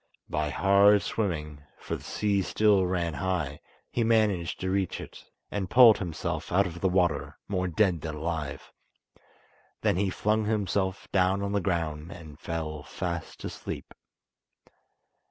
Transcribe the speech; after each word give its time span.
By 0.31 0.49
hard 0.49 1.03
swimming, 1.03 1.61
for 1.77 1.95
the 1.95 2.03
sea 2.03 2.41
still 2.41 2.87
ran 2.87 3.13
high, 3.13 3.59
he 3.91 4.03
managed 4.03 4.59
to 4.61 4.71
reach 4.71 4.99
it, 4.99 5.25
and 5.51 5.69
pulled 5.69 5.99
himself 5.99 6.51
out 6.51 6.65
of 6.65 6.81
the 6.81 6.89
water, 6.89 7.37
more 7.47 7.67
dead 7.67 8.01
than 8.01 8.15
alive. 8.15 8.71
Then 9.81 9.97
he 9.97 10.09
flung 10.09 10.45
himself 10.45 11.07
down 11.11 11.43
on 11.43 11.51
the 11.51 11.61
ground 11.61 12.11
and 12.11 12.39
fell 12.39 12.81
fast 12.81 13.43
asleep. 13.43 13.93